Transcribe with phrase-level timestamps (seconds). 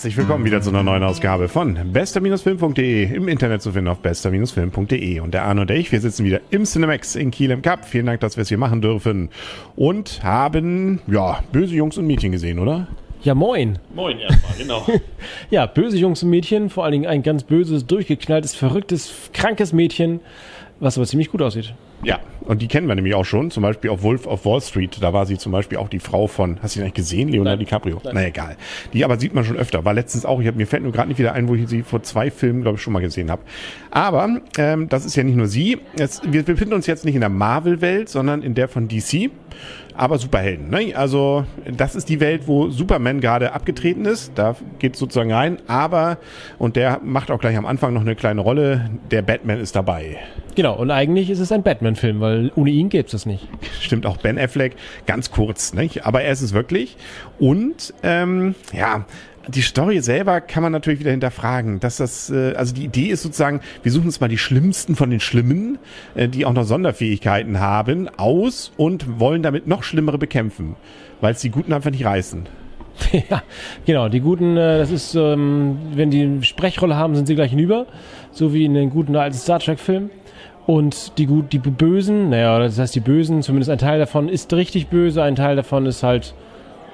[0.00, 5.20] Herzlich willkommen wieder zu einer neuen Ausgabe von bester-film.de im Internet zu finden auf bester-film.de
[5.20, 7.84] und der Arne und ich, wir sitzen wieder im Cinemax in Kiel im Cup.
[7.84, 9.28] Vielen Dank, dass wir es hier machen dürfen
[9.76, 12.86] und haben, ja, böse Jungs und Mädchen gesehen, oder?
[13.22, 13.78] Ja, moin.
[13.94, 14.86] Moin erstmal, genau.
[15.50, 20.20] ja, böse Jungs und Mädchen, vor allen Dingen ein ganz böses, durchgeknalltes, verrücktes, krankes Mädchen,
[20.78, 21.74] was aber ziemlich gut aussieht.
[22.02, 22.18] Ja,
[22.50, 25.12] und die kennen wir nämlich auch schon, zum Beispiel auf Wolf of Wall Street, da
[25.12, 27.66] war sie zum Beispiel auch die Frau von, hast du die eigentlich gesehen, Leonardo Nein.
[27.66, 28.00] DiCaprio?
[28.02, 28.14] Nein.
[28.14, 28.56] Na egal.
[28.92, 31.08] Die aber sieht man schon öfter, war letztens auch, ich hab, mir fällt nur gerade
[31.08, 33.42] nicht wieder ein, wo ich sie vor zwei Filmen, glaube ich, schon mal gesehen habe.
[33.90, 37.20] Aber ähm, das ist ja nicht nur sie, es, wir befinden uns jetzt nicht in
[37.20, 39.30] der Marvel-Welt, sondern in der von DC
[39.94, 40.70] aber Superhelden.
[40.70, 40.94] Ne?
[40.94, 44.32] Also das ist die Welt, wo Superman gerade abgetreten ist.
[44.34, 45.58] Da geht sozusagen rein.
[45.66, 46.16] Aber,
[46.58, 50.16] und der macht auch gleich am Anfang noch eine kleine Rolle, der Batman ist dabei.
[50.54, 53.46] Genau, und eigentlich ist es ein Batman-Film, weil ohne ihn gäbe es das nicht.
[53.80, 54.76] Stimmt auch Ben Affleck,
[55.06, 56.04] ganz kurz, nicht?
[56.04, 56.96] aber er ist es wirklich.
[57.38, 59.04] Und ähm, ja,
[59.48, 61.80] die Story selber kann man natürlich wieder hinterfragen.
[61.80, 65.10] Dass das, äh, also die Idee ist sozusagen, wir suchen uns mal die Schlimmsten von
[65.10, 65.78] den Schlimmen,
[66.14, 70.76] äh, die auch noch Sonderfähigkeiten haben, aus und wollen damit noch Schlimmere bekämpfen,
[71.20, 72.48] weil es die Guten einfach nicht reißen.
[73.30, 73.42] ja,
[73.86, 74.08] genau.
[74.08, 77.86] Die Guten, äh, das ist, ähm, wenn die Sprechrolle haben, sind sie gleich hinüber,
[78.32, 80.10] so wie in den guten alten Star Trek-Filmen.
[80.70, 84.52] Und die, gut, die Bösen, naja, das heißt die Bösen, zumindest ein Teil davon ist
[84.52, 86.32] richtig böse, ein Teil davon ist halt,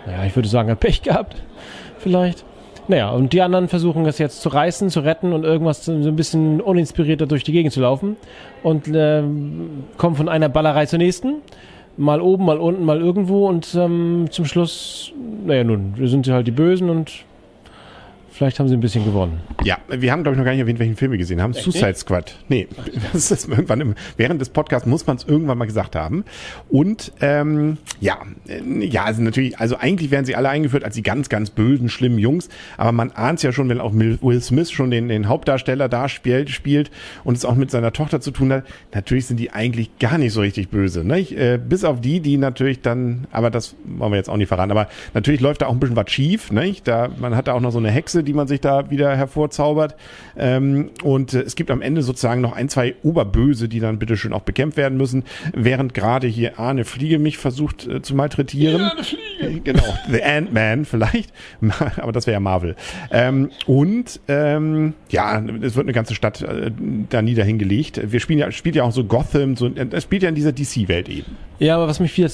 [0.07, 1.37] naja, ich würde sagen, hat Pech gehabt
[1.99, 2.43] vielleicht.
[2.89, 6.17] Naja, und die anderen versuchen das jetzt zu reißen, zu retten und irgendwas so ein
[6.17, 8.17] bisschen uninspirierter durch die Gegend zu laufen.
[8.63, 9.23] Und äh,
[9.99, 11.43] kommen von einer Ballerei zur nächsten.
[11.99, 13.47] Mal oben, mal unten, mal irgendwo.
[13.47, 15.13] Und ähm, zum Schluss,
[15.45, 17.13] naja, nun, wir sind halt die Bösen und
[18.37, 19.41] Vielleicht haben sie ein bisschen gewonnen.
[19.65, 21.53] Ja, wir haben, glaube ich, noch gar nicht erwähnt, welchen Film wir gesehen haben.
[21.53, 21.63] Echt?
[21.63, 22.37] Suicide Squad.
[22.51, 22.69] Nee,
[23.15, 26.23] das ist irgendwann im, während des Podcasts muss man es irgendwann mal gesagt haben.
[26.69, 31.03] Und ähm, ja, äh, ja, also natürlich, also eigentlich werden sie alle eingeführt als die
[31.03, 32.51] ganz, ganz bösen, schlimmen Jungs.
[32.77, 36.07] Aber man ahnt es ja schon, wenn auch Will Smith schon den, den Hauptdarsteller da
[36.11, 36.91] spielt, spielt
[37.25, 38.65] und es auch mit seiner Tochter zu tun hat.
[38.93, 41.05] Natürlich sind die eigentlich gar nicht so richtig böse.
[41.05, 41.21] Ne?
[41.21, 44.73] Äh, bis auf die, die natürlich dann, aber das wollen wir jetzt auch nicht verraten.
[44.73, 46.53] Aber natürlich läuft da auch ein bisschen was schief.
[46.53, 46.75] Ne?
[46.85, 49.97] Da, man hat da auch noch so eine Hexe, die man sich da wieder hervorzaubert.
[50.37, 54.33] Ähm, und äh, es gibt am Ende sozusagen noch ein, zwei Oberböse, die dann bitteschön
[54.33, 58.83] auch bekämpft werden müssen, während gerade hier Arne Fliege mich versucht äh, zu malträtieren.
[58.83, 59.61] Ja, Fliege.
[59.63, 61.33] Genau, The Ant-Man vielleicht,
[61.97, 62.77] aber das wäre ja Marvel.
[63.11, 66.71] Ähm, und ähm, ja, es wird eine ganze Stadt äh,
[67.09, 68.01] da niederhingelegt.
[68.13, 71.09] Wir spielen ja, spielt ja auch so Gotham, so, es spielt ja in dieser DC-Welt
[71.09, 71.37] eben.
[71.59, 72.29] Ja, aber was mich viel,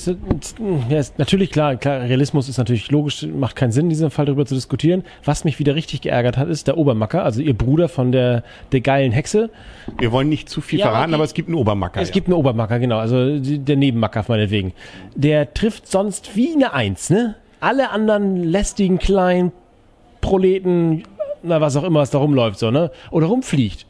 [0.89, 4.27] ja, ist natürlich klar, klar, Realismus ist natürlich logisch, macht keinen Sinn in diesem Fall
[4.27, 5.05] darüber zu diskutieren.
[5.25, 8.81] Was mich wieder richtig geärgert hat, ist der Obermacker, also ihr Bruder von der, der
[8.81, 9.51] geilen Hexe.
[9.99, 11.15] Wir wollen nicht zu viel ja, verraten, okay.
[11.15, 12.01] aber es gibt einen Obermacker.
[12.01, 12.15] Es ja.
[12.15, 14.73] gibt einen Obermacker, genau, also der Nebenmacker meinetwegen.
[15.15, 17.37] Der trifft sonst wie eine Eins, ne?
[17.61, 19.53] Alle anderen lästigen kleinen
[20.21, 21.05] Proleten,
[21.45, 22.91] na was auch immer es da rumläuft, so, ne?
[23.13, 23.87] Oder rumfliegt.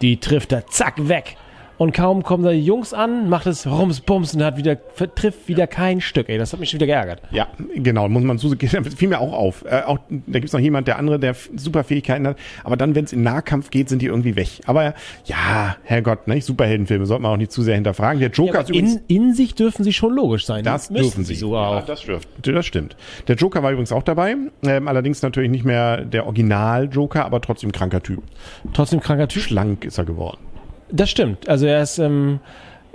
[0.00, 1.36] Die trifft er zack weg.
[1.82, 4.78] Und kaum kommen da die Jungs an, macht es Rums, Bums und hat wieder,
[5.16, 6.28] trifft wieder kein Stück.
[6.28, 7.22] Ey, das hat mich schon wieder geärgert.
[7.32, 8.54] Ja, genau, muss man so,
[8.96, 9.64] fiel mir auch auf.
[9.64, 12.36] Äh, auch, da gibt's noch jemand, der andere, der super Fähigkeiten hat.
[12.62, 14.60] Aber dann, wenn es in Nahkampf geht, sind die irgendwie weg.
[14.66, 14.94] Aber
[15.24, 16.40] ja, Herrgott, ne?
[16.40, 18.20] Superheldenfilme sollte man auch nicht zu sehr hinterfragen.
[18.20, 20.62] Der Joker ja, ist übrigens, in, in sich dürfen sie schon logisch sein.
[20.62, 21.34] Das dürfen sie.
[21.34, 21.74] Sogar auch.
[21.80, 22.94] Ja, das, dürft, das stimmt.
[23.26, 24.36] Der Joker war übrigens auch dabei.
[24.64, 28.22] Ähm, allerdings natürlich nicht mehr der Original-Joker, aber trotzdem kranker Typ.
[28.72, 29.42] Trotzdem kranker Typ?
[29.42, 30.38] Schlank ist er geworden.
[30.92, 31.48] Das stimmt.
[31.48, 32.40] Also er ist, ähm,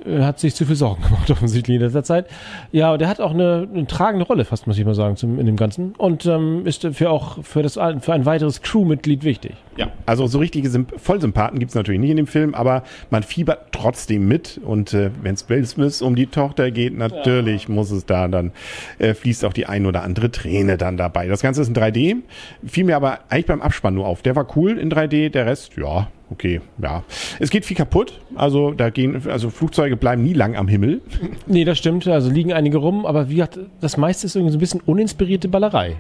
[0.06, 2.28] hat sich zu viel Sorgen gemacht offensichtlich in letzter Zeit.
[2.72, 5.40] Ja, und er hat auch eine, eine tragende Rolle, fast muss ich mal sagen, zum,
[5.40, 5.94] in dem Ganzen.
[5.98, 9.54] Und ähm, ist für auch für das für ein weiteres Crewmitglied wichtig.
[9.78, 13.72] Ja, also so richtige Symp Vollsympathen gibt's natürlich nicht in dem Film, aber man fiebert
[13.72, 14.60] trotzdem mit.
[14.64, 17.74] Und äh, wenn es Will Smith um die Tochter geht, natürlich ja.
[17.74, 18.52] muss es da dann
[19.00, 21.28] äh, fließt auch die ein oder andere Träne dann dabei.
[21.28, 22.18] Das Ganze ist in 3D,
[22.66, 24.22] fiel mir aber eigentlich beim Abspann nur auf.
[24.22, 27.04] Der war cool in 3D, der Rest, ja, okay, ja.
[27.40, 28.20] Es geht viel kaputt.
[28.36, 31.02] Also da gehen, also Flugzeuge bleiben nie lang am Himmel.
[31.48, 32.08] Nee, das stimmt.
[32.08, 35.48] Also liegen einige rum, aber wie hat das meiste ist irgendwie so ein bisschen uninspirierte
[35.48, 35.98] Ballerei.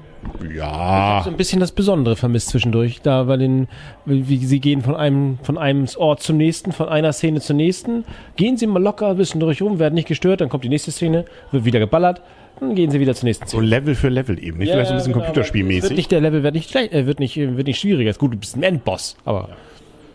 [0.56, 1.22] Ja.
[1.24, 3.02] So ein bisschen das Besondere vermisst zwischendurch.
[3.02, 3.68] Da bei den,
[4.06, 8.04] wie sie gehen von einem, von einem Ort zum nächsten, von einer Szene zur nächsten.
[8.36, 10.92] Gehen sie mal locker ein bisschen durch rum, werden nicht gestört, dann kommt die nächste
[10.92, 12.22] Szene, wird wieder geballert.
[12.60, 13.62] Dann gehen sie wieder zur nächsten Szene.
[13.62, 15.90] So Level für Level eben, nicht ja, vielleicht so ein bisschen genau, Computerspielmäßig.
[15.90, 18.10] Wird nicht der Level wird nicht schlecht, äh, wird nicht, wird nicht schwieriger.
[18.10, 19.50] Ist gut, du bist ein Endboss, aber.
[19.50, 19.56] Ja.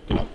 [0.09, 0.27] Genau.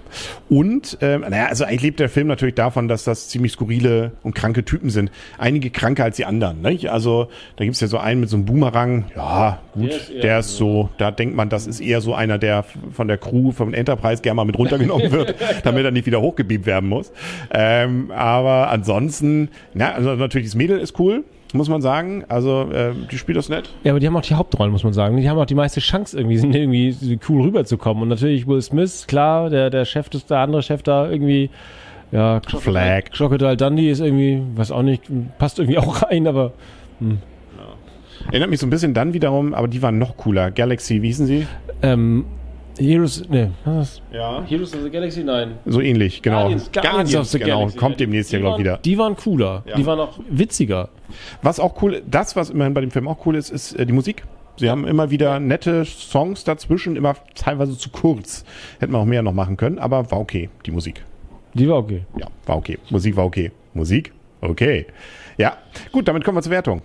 [0.50, 4.34] Und, ähm, naja, also eigentlich lebt der Film natürlich davon, dass das ziemlich skurrile und
[4.34, 5.12] kranke Typen sind.
[5.38, 6.62] Einige kranker als die anderen.
[6.62, 6.90] Nicht?
[6.90, 7.28] Also
[7.58, 9.06] da gibt's ja so einen mit so einem Boomerang.
[9.16, 12.38] Ja, gut, der ist, der ist so, da denkt man, das ist eher so einer,
[12.38, 16.22] der von der Crew, vom Enterprise gerne mal mit runtergenommen wird, damit er nicht wieder
[16.22, 17.12] hochgebeamt werden muss.
[17.52, 22.24] Ähm, aber ansonsten, na, also natürlich das Mädel ist cool muss man sagen.
[22.28, 23.70] Also, äh, die spielt das nett.
[23.84, 25.18] Ja, aber die haben auch die Hauptrollen, muss man sagen.
[25.18, 28.04] Die haben auch die meiste Chance, irgendwie, sind irgendwie cool rüberzukommen.
[28.04, 31.50] Und natürlich Will Smith, klar, der, der Chef, ist der andere Chef da irgendwie,
[32.12, 33.12] ja, Flag.
[33.12, 35.04] Crocodile Dundee ist irgendwie, weiß auch nicht,
[35.38, 36.54] passt irgendwie auch rein, aber
[38.28, 40.52] Erinnert mich so ein bisschen dann wiederum, aber die waren noch cooler.
[40.52, 41.48] Galaxy, wie hießen sie?
[41.82, 42.26] ähm,
[42.78, 44.02] Heroes, ne, was?
[44.12, 44.44] Ja.
[44.48, 45.54] Heroes of the Galaxy, nein.
[45.66, 46.42] So ähnlich, genau.
[46.42, 47.58] Guardians, Guardians of the genau.
[47.60, 47.78] Galaxy.
[47.78, 48.82] Kommt demnächst ja, Die glaube ich, waren- wieder.
[48.84, 49.64] Die waren cooler.
[49.66, 49.76] Ja.
[49.76, 50.90] Die waren auch witziger.
[51.42, 53.94] Was auch cool, das, was immerhin bei dem Film auch cool ist, ist äh, die
[53.94, 54.24] Musik.
[54.60, 58.44] Sie haben immer wieder nette Songs dazwischen, immer teilweise zu kurz.
[58.80, 61.04] Hätten wir auch mehr noch machen können, aber war okay, die Musik.
[61.54, 62.06] Die war okay.
[62.20, 62.80] Ja, war okay.
[62.90, 63.52] Musik war okay.
[63.74, 64.14] Musik?
[64.42, 64.88] Okay.
[65.38, 65.58] Ja,
[65.92, 66.82] gut, damit kommen wir zur Wertung.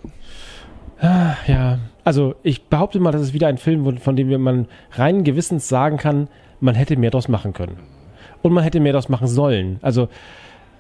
[1.02, 5.69] Ja, also ich behaupte mal, das ist wieder ein Film, von dem man rein gewissens
[5.69, 6.28] sagen kann,
[6.60, 7.78] man hätte mehr draus machen können.
[8.43, 9.78] Und man hätte mehr draus machen sollen.
[9.82, 10.08] Also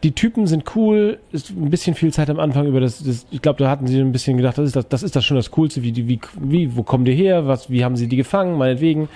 [0.02, 3.40] die Typen sind cool, ist ein bisschen viel Zeit am Anfang über das, das ich
[3.40, 5.50] glaube, da hatten sie ein bisschen gedacht, das ist das, das ist das schon das
[5.52, 9.08] Coolste, wie, wie, wie, wo kommen die her, was, wie haben sie die gefangen, meinetwegen.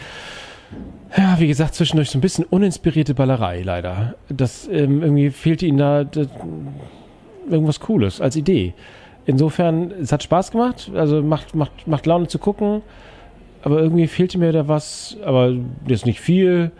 [1.17, 4.15] Ja, wie gesagt, zwischendurch so ein bisschen uninspirierte Ballerei, leider.
[4.29, 6.29] Das, ähm, irgendwie fehlte ihnen da das,
[7.51, 8.75] irgendwas Cooles als Idee.
[9.27, 12.83] Insofern, es hat Spaß gemacht, also macht, macht, macht Laune zu gucken,
[13.63, 15.53] aber irgendwie fehlte mir da was, aber
[15.89, 16.71] jetzt nicht viel,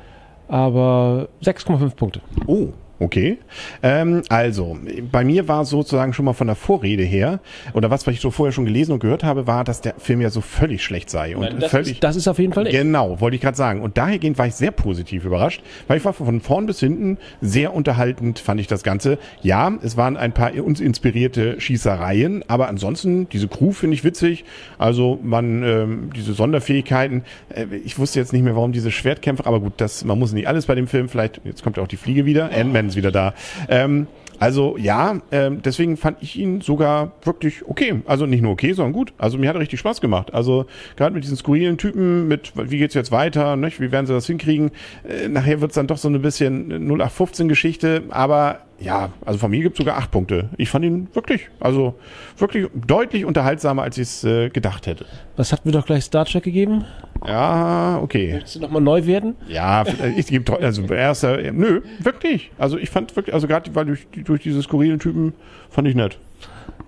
[0.47, 2.21] aber 6,5 Punkte.
[2.47, 3.39] Oh, okay.
[3.83, 4.77] Ähm, also,
[5.11, 7.41] bei mir war sozusagen schon mal von der Vorrede her,
[7.75, 10.21] oder was, was ich so vorher schon gelesen und gehört habe, war, dass der Film
[10.21, 11.37] ja so völlig schlecht sei.
[11.37, 12.77] Und das, völlig, ist, das ist auf jeden Fall echt.
[12.77, 13.83] Genau, wollte ich gerade sagen.
[13.83, 17.75] Und dahergehend war ich sehr positiv überrascht, weil ich war von vorn bis hinten sehr
[17.75, 19.19] unterhaltend, fand ich das Ganze.
[19.43, 24.45] Ja, es waren ein paar uns inspirierte Schießereien, aber ansonsten, diese Crew finde ich witzig.
[24.79, 29.61] Also man, ähm, diese Sonderfähigkeiten, äh, ich wusste jetzt nicht mehr, warum diese Schwertkämpfer, aber
[29.61, 31.97] gut, das, man muss nicht alles bei dem Film, vielleicht, jetzt kommt ja auch die
[31.97, 33.35] Fliege wieder, Ant-Man ist wieder da.
[33.69, 34.07] Ähm,
[34.39, 38.03] also ja, ähm, deswegen fand ich ihn sogar wirklich okay.
[38.07, 39.13] Also nicht nur okay, sondern gut.
[39.19, 40.35] Also mir hat er richtig Spaß gemacht.
[40.35, 40.67] Also
[40.97, 43.81] gerade mit diesen skurrilen Typen, mit wie geht's jetzt weiter, nicht?
[43.81, 44.73] wie werden sie das hinkriegen?
[45.09, 49.79] Äh, nachher wird's dann doch so ein bisschen 0815-Geschichte, aber ja, also von mir gibt's
[49.79, 50.51] sogar acht Punkte.
[50.59, 51.95] Ich fand ihn wirklich, also
[52.37, 55.07] wirklich deutlich unterhaltsamer, als ich es äh, gedacht hätte.
[55.37, 56.85] Was hatten wir doch gleich Star Trek gegeben?
[57.27, 58.35] Ja, okay.
[58.35, 59.35] Willst du nochmal neu werden?
[59.49, 59.85] Ja,
[60.17, 62.51] ich gebe also erster, nö, wirklich.
[62.59, 65.33] Also ich fand wirklich, also gerade weil durch, durch diese skurrilen Typen
[65.71, 66.19] fand ich nett.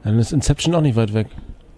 [0.04, 1.26] Dann ist Inception auch nicht weit weg.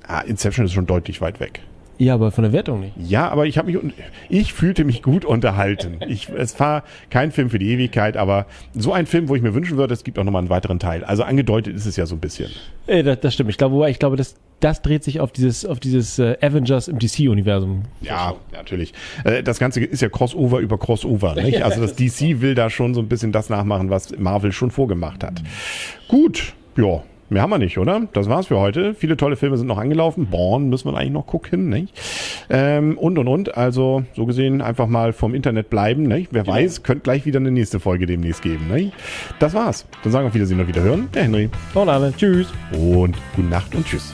[0.06, 1.60] Ah, Inception ist schon deutlich weit weg.
[2.00, 2.94] Ja, aber von der Wertung nicht.
[2.96, 3.92] Ja, aber ich habe mich,
[4.30, 5.98] ich fühlte mich gut unterhalten.
[6.08, 9.52] Ich, es war kein Film für die Ewigkeit, aber so ein Film, wo ich mir
[9.52, 11.04] wünschen würde, es gibt auch nochmal einen weiteren Teil.
[11.04, 12.50] Also angedeutet ist es ja so ein bisschen.
[12.86, 13.50] Äh, das, das stimmt.
[13.50, 16.98] Ich glaube, ich glaube, das, das dreht sich auf dieses, auf dieses äh, Avengers im
[16.98, 17.82] DC-Universum.
[18.00, 18.94] Ja, natürlich.
[19.24, 21.34] Äh, Das Ganze ist ja Crossover über Crossover.
[21.34, 21.62] Nicht?
[21.70, 25.22] Also das DC will da schon so ein bisschen das nachmachen, was Marvel schon vorgemacht
[25.22, 25.42] hat.
[26.08, 27.02] Gut, ja.
[27.30, 28.08] Mehr haben wir nicht, oder?
[28.12, 28.92] Das war's für heute.
[28.92, 30.26] Viele tolle Filme sind noch angelaufen.
[30.26, 31.94] Born müssen wir eigentlich noch gucken, nicht?
[32.50, 33.56] Ähm, und und und.
[33.56, 36.30] Also so gesehen einfach mal vom Internet bleiben, nicht?
[36.32, 38.92] Wer weiß, könnte gleich wieder eine nächste Folge demnächst geben, nicht?
[39.38, 39.86] Das war's.
[40.02, 41.08] Dann sagen wir auf Wiedersehen und Wiederhören.
[41.14, 41.48] Der Henry.
[41.72, 42.12] Und alle.
[42.16, 42.48] Tschüss.
[42.72, 44.12] Und gute Nacht und tschüss.